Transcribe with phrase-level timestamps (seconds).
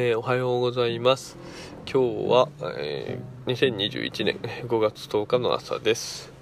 [0.00, 1.36] えー、おはようございます。
[1.84, 2.48] 今日は、
[2.78, 6.32] えー、2021年5月10日の朝です。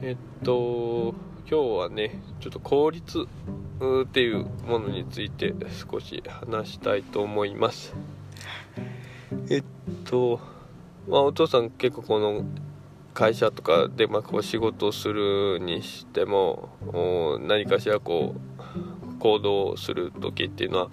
[0.00, 1.14] えっと
[1.46, 5.52] 今日はねちょっと効率っていうものについて
[5.90, 7.94] 少し話したいと思います。
[9.50, 9.64] えっ
[10.06, 10.40] と
[11.06, 12.46] まあお父さん結構この
[13.12, 16.70] 会社とかでまあこう仕事をするにしても
[17.42, 18.51] 何かしらこう
[19.22, 20.90] 行動する時っていうのは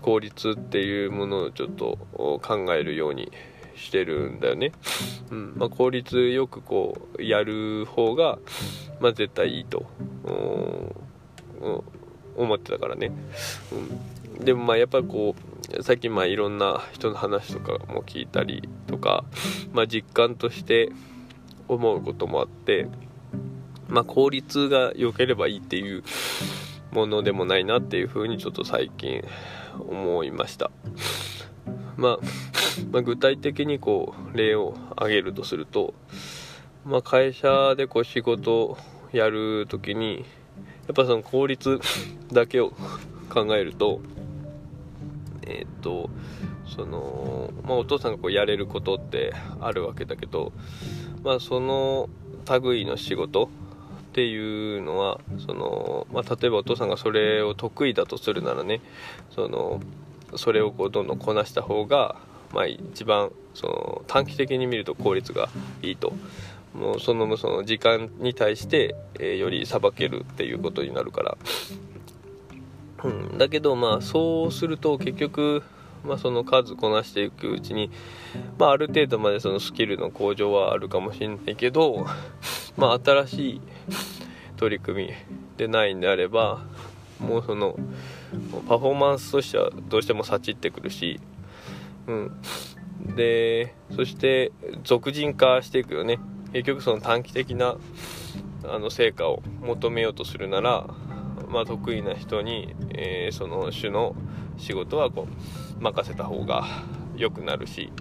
[0.00, 2.40] 効率っていうものをちょっと考
[2.74, 3.30] えるように
[3.76, 4.72] してるんだよね、
[5.30, 5.52] うん。
[5.54, 8.38] まあ、効率よくこうやる方が、
[9.00, 9.84] まあ、絶対いいと。
[12.36, 13.10] 思ってたからね、
[14.38, 15.34] うん、でもまあやっぱこ
[15.76, 19.24] う最近まあいろんな人の話とかも聞いたりとか、
[19.72, 20.92] まあ、実感として
[21.66, 22.86] 思うこともあって、
[23.88, 26.04] まあ、効率が良ければいいっていう
[26.90, 29.22] ものでもないなっていうふうにちょっと最近
[29.78, 30.70] 思いました、
[31.96, 32.18] まあ、
[32.90, 35.94] まあ、具体的にこう例を挙げるとすると、
[36.84, 38.78] まあ、会社でこう仕事を
[39.12, 40.24] やるときに
[40.86, 41.80] やっぱその効率
[42.32, 42.72] だけを
[43.28, 44.00] 考えると
[45.46, 46.10] えっ、と
[46.66, 50.52] その、まあ、お父さんがこうやれることってあるわけだけど、
[51.22, 52.08] まあ、その
[52.62, 53.48] 類の仕事
[54.18, 58.80] っていうのはその、まあ、例えばお父さんがそれを得意だとするならね
[59.30, 59.80] その
[60.34, 62.16] それをこうどんどんこなした方が、
[62.52, 65.48] まあ、一番その短期的に見ると効率が
[65.82, 66.12] いいと。
[66.74, 71.38] もうそのその時間に対して、えー、よりさばけるっていうことになるから、
[73.04, 75.62] うん、だけどまあそうすると結局
[76.04, 77.90] まあ、その数こなしていくうちに、
[78.58, 82.06] まあ、ある程度までそのスキルの向上はあるかもしれないけど、
[82.76, 83.60] まあ、新しい
[84.58, 85.12] 取り組み
[85.56, 86.66] でないんであれば
[87.20, 87.76] もうその
[88.68, 91.20] パフォーマンスとしてはどうしてもさちってくるし、
[92.06, 92.40] うん、
[93.16, 94.52] でそして
[94.84, 96.18] 俗人化していくよね。
[96.52, 97.76] 結局その短期的な
[98.64, 100.86] あの成果を求めようとするなら、
[101.48, 104.14] まあ、得意な人に、えー、その種の
[104.56, 105.28] 仕事はこ
[105.78, 106.64] う任せた方が
[107.16, 107.92] 良くなるし、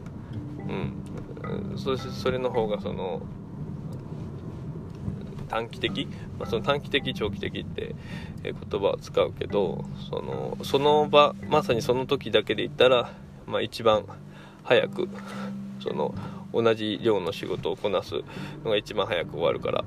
[0.67, 3.21] うん、そそれの方がその
[5.49, 6.07] 短期的、
[6.39, 7.95] まあ、その短期的長期的って
[8.43, 13.11] 言葉を使うけどそのその場まさにその時だけで言ったら、
[13.45, 14.05] まあ、一番
[14.63, 15.09] 早く
[15.79, 16.13] その
[16.53, 18.15] 同じ量の仕事をこなす
[18.63, 19.83] のが一番早く終わるから、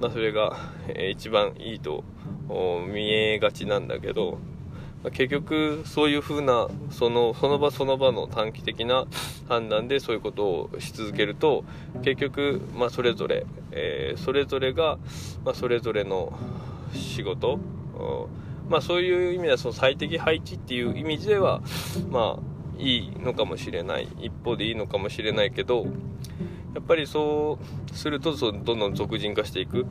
[0.00, 0.56] まあ、それが、
[0.88, 2.04] え一番いいと
[2.92, 4.38] 見えがちなんだけど
[5.04, 9.06] 結局そういう風なそのその場その場の短期的な
[9.48, 11.64] 判断でそういうことをし続けると
[12.02, 14.98] 結局、まあ、それぞれ、えー、それぞれが、
[15.44, 16.36] まあ、それぞれの
[16.92, 17.60] 仕事、
[18.68, 21.62] まあ、そういう意味ではその最適配置っていう意味では
[22.10, 24.08] まあいいのかもしれない。
[24.20, 25.86] 一方でいいのかもしれないけど
[26.74, 27.58] やっぱりそ
[27.90, 29.86] うするとどんどん俗人化していく。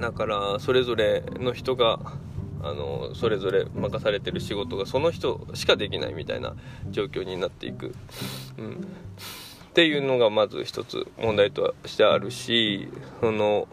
[0.00, 2.00] だからそれぞれの人が
[2.62, 6.54] あのそれぞれ任されてる仕事がその人しかできないみたいな
[6.90, 7.94] 状況になっていく、
[8.56, 12.88] うん、っていうのがまず一つ問題としてあるし
[13.20, 13.66] その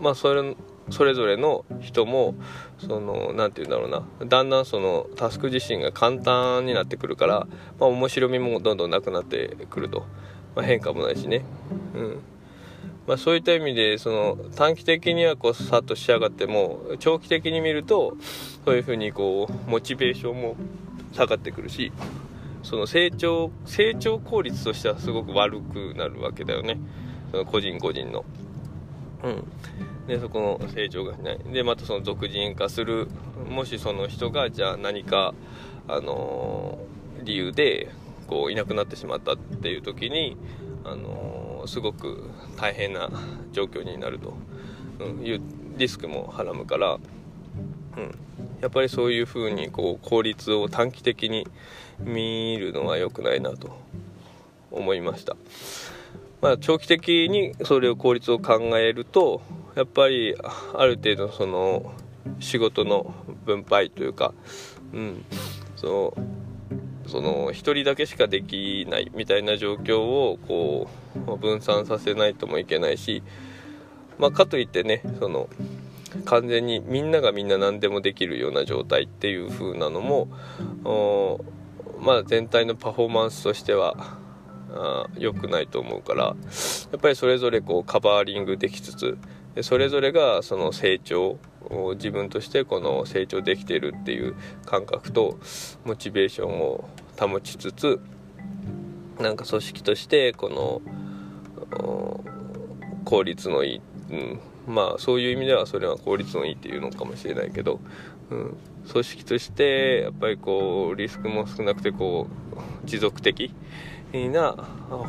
[0.00, 0.56] まあそれ
[0.90, 2.34] それぞれの人も
[2.78, 3.90] その何て言うんだろう
[4.20, 4.26] な。
[4.26, 7.46] だんだんそのタスク自身が簡単になってくるから、
[7.78, 10.06] まあ、面白みもどんどんなくなってくると、
[10.56, 11.44] まあ、変化もないしね。
[11.94, 12.20] うん。
[13.08, 18.18] まあ、そういった意味でその短期的にはこうさっと仕上がっても長期的に見ると
[18.66, 20.56] そういうふうにこうモチベーションも
[21.14, 21.90] 下がってくるし
[22.62, 26.78] その成長成長効率としてはすごく悪くなるわけだよね。
[27.30, 28.26] その個人個人の。
[29.22, 29.44] うん、
[30.06, 31.38] でそこの成長がしない。
[31.50, 33.08] でまたその俗人化する。
[33.48, 35.32] もしその人がじゃあ何か、
[35.86, 37.88] あのー、理由で
[38.26, 40.36] こういなくなってしまったっていう時に、
[40.84, 41.37] あのー
[41.68, 43.10] すごく大変な
[43.52, 44.34] 状況になると、
[45.22, 45.40] いう
[45.76, 46.98] リスクもはらむから、うん、
[48.60, 51.46] やっぱりそういうふうにこう効率を短期的に
[52.00, 53.76] 見るのは良くないなと
[54.70, 55.36] 思いました。
[56.40, 59.42] まあ、長期的にそれを効率を考えると
[59.74, 60.36] やっぱり
[60.74, 61.92] ある程度その
[62.38, 63.12] 仕事の
[63.44, 64.32] 分配というか、
[64.92, 65.24] うん、
[65.76, 66.14] その
[67.08, 70.88] その1人だけしかできないみたいな状況をこ
[71.26, 73.22] う分散させないともいけないし、
[74.18, 75.48] まあ、かといってねその
[76.24, 80.28] 完全にみんながみんな何でもできるような状態っていう風なのも
[82.00, 84.18] まあ、全体のパフォーマンスとしては
[85.16, 86.34] 良くないと思うからや
[86.96, 89.18] っぱりそれぞれこうカバーリングできつつ
[89.62, 91.38] それぞれがその成長
[91.94, 94.34] 自分としてこの成長できてるっていう
[94.64, 95.38] 感覚と
[95.84, 96.88] モチベーションを
[97.18, 98.00] 保ちつつ
[99.18, 102.24] なんか組織としてこの
[103.04, 103.80] 効率のいい、
[104.10, 107.80] うん、まあそういう意味ではそれは効率のいいっていうのかもしれないけど、
[108.30, 108.56] うん、
[108.90, 112.28] 組織としてやっぱりこうリスクも少なくてこ
[112.84, 113.52] う持続的
[114.12, 114.52] な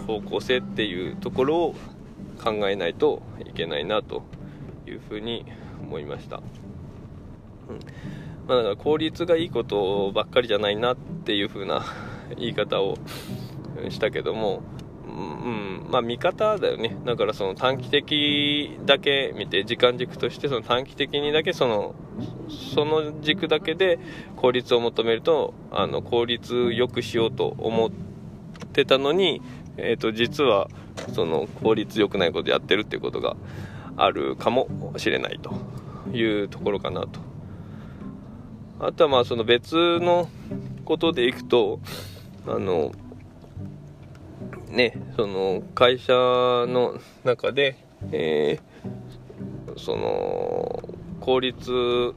[0.08, 1.76] 方向性っていうところを
[2.44, 4.24] 考えないといけないなと
[4.90, 5.46] いうふうに
[5.82, 6.38] 思いました。
[6.38, 6.44] うん
[8.50, 11.86] まあ、だから効率がいいことばっかりじゃないなっていう風な
[12.36, 12.98] 言い方を
[13.90, 14.64] したけども、
[15.08, 16.98] うん、まあ見方だよね。
[17.06, 21.96] だからその短期的だけ見て、時間軸としてその短期的にだけその、
[22.76, 24.00] その軸だけで
[24.36, 27.90] 効率を求めると、あの、効率よくしようと思っ
[28.74, 29.42] てたのに、
[29.78, 30.70] え、ー、と、実は
[31.14, 33.38] その効率良くないことやってるっていうことが
[34.00, 34.68] あるかも
[34.98, 35.54] しれないと
[36.16, 37.20] いうところかなと。
[38.80, 40.30] あとはまあその別の
[40.86, 41.80] ことでいくと、
[42.48, 42.92] あの、
[44.70, 47.78] ね、その会社の中で、
[48.12, 50.84] えー、その
[51.20, 52.14] 効率を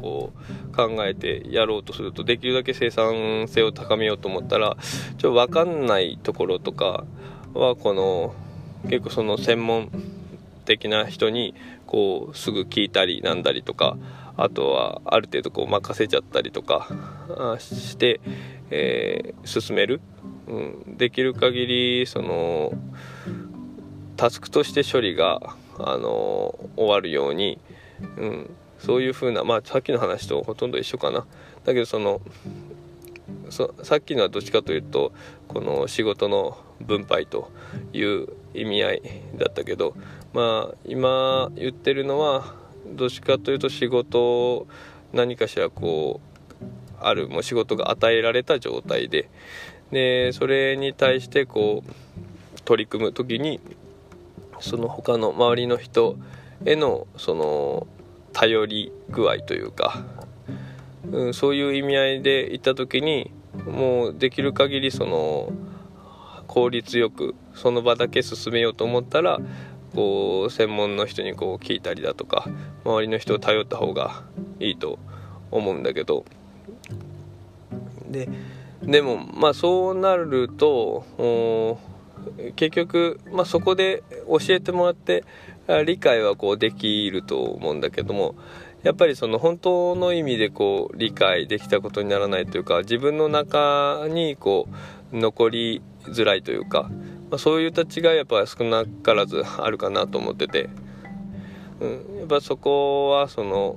[0.00, 0.32] こ
[0.70, 4.76] う考えてやろうとするとできるだけ生産性を高めようと思ったら
[5.18, 7.04] ちょっと分かんないところとか
[7.52, 8.34] はこの
[8.88, 9.90] 結構その専門
[10.64, 11.54] 的な人に
[11.86, 13.96] こうすぐ聞いたりなんだりとか
[14.36, 16.88] あとはある程度こう任せちゃったりとか
[17.58, 18.20] して、
[18.70, 20.00] えー、進める、
[20.48, 22.72] うん、できる限りその
[24.16, 27.58] タスクとして処理が、あの終わるように、
[28.16, 31.26] うん、そういう風なまあさっきの話とほとんど一緒かな。
[31.64, 32.20] だけどその
[33.50, 35.12] さっきのはどっちかというと
[35.48, 37.50] この仕事の分配と
[37.92, 39.02] いう意味合い
[39.36, 39.94] だったけど
[40.34, 42.54] まあ今言ってるのは
[42.86, 44.66] どっちかというと仕事を
[45.12, 46.20] 何かしらこ
[46.60, 46.64] う
[47.00, 49.30] あるもう仕事が与えられた状態で。
[49.92, 53.60] でそれに対してこう取り組む時に
[54.58, 56.16] その他の周りの人
[56.64, 57.86] へのその
[58.32, 60.04] 頼り具合というか、
[61.12, 63.30] うん、そういう意味合いで行った時に
[63.66, 65.52] もうできる限りその
[66.48, 69.38] 効率よくその場だけ進めようと思ったら
[69.94, 72.46] こう専門の人にこう聞いたりだとか
[72.84, 74.22] 周りの人を頼った方が
[74.60, 74.98] いいと
[75.50, 76.24] 思うんだけど。
[78.08, 78.28] で
[78.82, 81.04] でもまあそうなると
[82.54, 85.24] 結局、まあ、そこで教えてもらって
[85.86, 88.34] 理解はこうできると思うんだけども
[88.82, 94.68] やっぱりその本当の意味でこう理解できたことにならないというか自分の中にこ
[95.12, 96.90] う残りづらいというか、
[97.34, 100.70] まあ、そういう立ちがやっぱ少なからずあるかなと思ってて、
[101.80, 103.76] うん、やっぱそこはその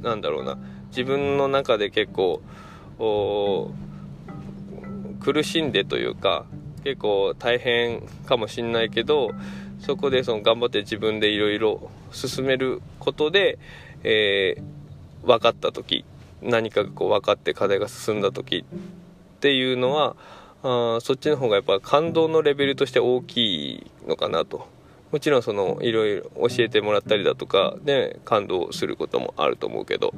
[0.00, 0.56] なんだろうな。
[0.88, 2.40] 自分の中で結構
[5.20, 6.46] 苦しんでというか
[6.82, 9.32] 結構大変かもしんないけど
[9.78, 13.58] そこでその頑張って自分でいろいろ進めることで
[14.02, 16.06] えー、分かった時
[16.40, 18.64] 何かがこう分かって課題が進んだ時
[19.36, 20.16] っていうのは
[20.62, 23.36] あそっちの方がやっぱ感動のレベルとして大き
[23.76, 24.66] いのかなと。
[25.10, 30.14] もちろんそのいろいろ教えてもらったりだとかで感動することもあると思うけど、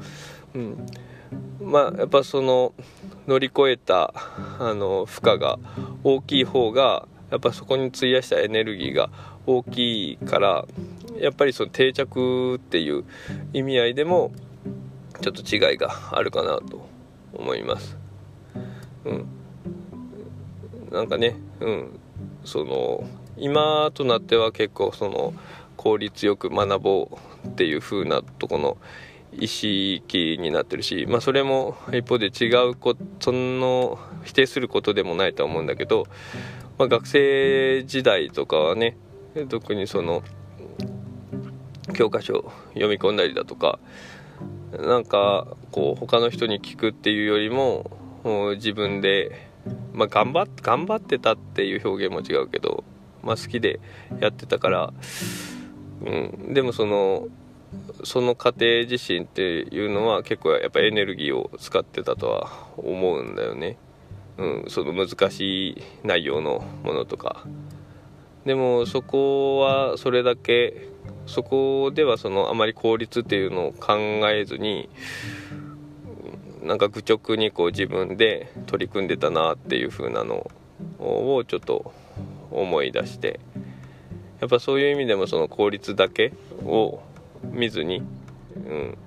[0.55, 0.87] うん、
[1.63, 2.75] まあやっぱその
[3.27, 4.13] 乗り越えた
[4.59, 5.59] あの負荷が
[6.05, 9.09] 大きい方がやっぱそこに費やしたエネルギーが
[9.47, 10.67] 大きいから
[11.19, 13.05] やっぱりその定着っていう
[13.55, 14.33] 意味合いでも
[15.23, 16.87] ちょっと違いがあるかなと
[17.33, 17.97] 思います。
[19.05, 19.27] うん、
[20.93, 22.01] なんかね、うん、
[22.45, 23.05] その
[23.39, 25.33] 今となっては結構その
[25.77, 27.09] 効率よく学ぼ
[27.45, 28.77] うっていう風なとこの
[29.33, 36.07] 意識になってるし、まあ、それも一方で違うこその否定することでもないと思うんだけど、
[36.79, 38.97] まあ、学生時代とかはね
[39.49, 40.23] 特にその
[41.95, 43.79] 教科書読み込んだりだとか
[44.73, 47.91] なんかこう他の人に聞くっていうよりも
[48.57, 49.52] 自分で、
[49.93, 52.85] まあ、頑張っ頑張ってたっていう表現も違うけど、
[53.23, 53.81] まあ、好きで
[54.21, 54.93] やってたから、
[56.05, 57.29] うん、でもその
[58.05, 63.77] その過程自身っていうのは結構やっぱエネルギーを使ってたとは思うんだよね。
[64.39, 67.45] うん、その難しい内容のものとか。
[68.45, 70.89] でもそこはそれだけ
[71.27, 73.95] そこではそのあまり効率っていうのを考
[74.31, 74.89] えずに
[76.63, 80.51] なんか愚直にこう自分で取り組んでたなっていう風なの
[80.99, 81.93] をちょっと
[82.51, 83.41] 思い出して
[84.41, 86.33] やっぱそういう意味でもその効率だけ
[86.65, 87.01] を
[87.45, 88.03] 見ずに
[88.55, 88.99] うん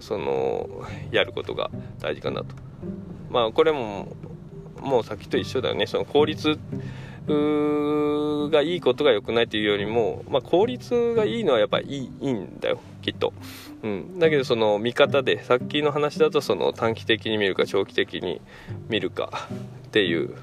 [0.00, 2.54] そのやることが大事かなと。
[3.30, 4.14] まあこれも
[4.80, 5.86] もう先と一緒だよね。
[5.86, 6.58] その効率
[7.26, 13.32] がいいことが良くないというよりも、まあ、効率がいいのはやっぱりいいいいんだよきっと、
[13.82, 18.40] うん、だけどその見方でさっきの話だとその短期的に見るか長期的に
[18.88, 19.48] 見るか
[19.86, 20.34] っていう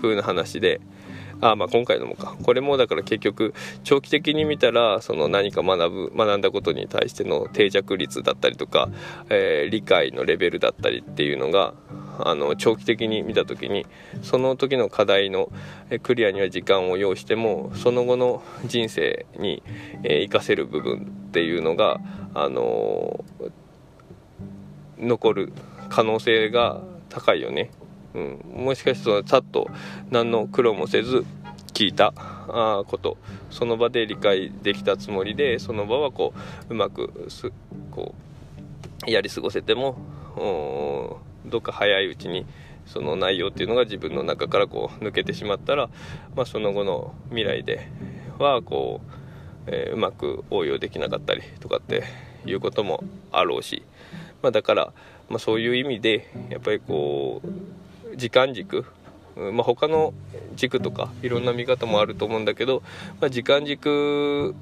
[0.00, 0.80] 風な話で
[1.42, 8.88] あまあ今回のもかこれもだから結局長期的に見たらその何か学ぶ学んだことに対しての定着率だったりとか、
[9.28, 11.74] えー、理解のレベルだったりっていうのが
[12.20, 13.86] あの長期的に見た時に
[14.22, 15.50] その時の課題の
[16.04, 19.64] クリアには時間を要してもその後の人生に
[20.04, 21.98] 生かせる部分っていうのが、
[22.34, 23.24] あの
[24.98, 25.52] 残る
[25.88, 27.70] 可能性が高いよね。
[28.14, 29.68] うん、もしかしてそのさっと
[30.10, 31.24] 何の苦労もせず
[31.72, 32.12] 聞いた。
[32.48, 33.16] あこと。
[33.50, 36.34] その場で理解できたつもりでその場はこ
[36.68, 37.50] ううまくす
[37.90, 38.14] こ
[39.06, 39.96] うやり過ごせても
[41.46, 42.46] どっか早いうちに
[42.86, 45.88] その内容っていうのが自分の中からこう抜けてしまったら、
[46.34, 47.88] まあ、その後の未来で
[48.38, 49.10] はこう、
[49.66, 52.04] えー、うまく応用できなかったりとかって
[52.44, 53.82] いうこともあろうし、
[54.42, 54.92] まあ、だから、
[55.28, 57.48] まあ、そういう意味でやっぱりこう
[58.16, 58.84] 時間軸？
[59.34, 60.12] まあ、他の
[60.56, 62.82] 軸とかいろんな見方もあると思うんだけど、
[63.18, 64.54] まあ、時間軸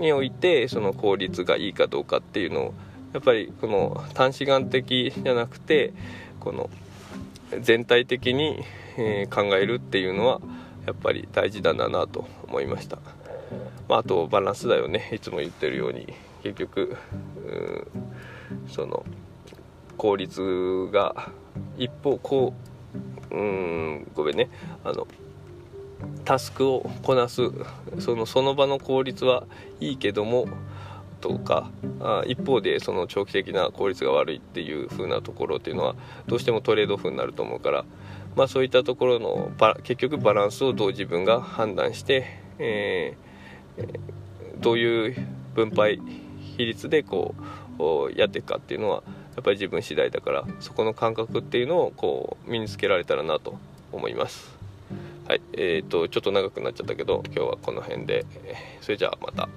[0.00, 2.74] においてその効率がいいかどうかっていうのを
[3.12, 5.92] やっぱりこの短視眼的じゃなくて
[6.40, 6.70] この
[7.60, 8.64] 全体的に、
[8.98, 10.40] え考えるっていうのは
[10.86, 12.98] やっぱり大事だなと思いました、
[13.88, 15.10] まあ、あとバランスだよね。
[15.12, 16.12] いつも言ってるように。
[16.42, 16.96] 結局
[18.68, 19.04] その
[19.96, 21.30] 効率が
[21.76, 22.75] 一方こう
[23.30, 24.48] うんごめんね。
[24.84, 25.06] あの
[26.24, 27.42] タスクをこなす
[27.98, 29.44] そのその場の効率は
[29.80, 30.46] いいけども
[31.20, 35.94] とかあ一方でその長期的な効率が悪いっていう風なところっていうのは
[36.26, 37.84] どうしてもトレードオフになると思うから、
[38.34, 39.50] まあ、そういったところの
[39.82, 42.26] 結局バランスをどう自分が判断して、
[42.58, 46.00] えー、どういう分配
[46.56, 47.34] 比率でこ
[47.78, 49.02] うやっていくかっていうのは
[49.36, 53.58] やっぱり自分次第だからそこの感覚っていうのをこう身につけられたらなと
[53.92, 54.56] 思います
[55.28, 58.24] はいえーと、ちょっと長くなっちゃったけど今日はこの辺で
[58.80, 59.48] それじゃあまた。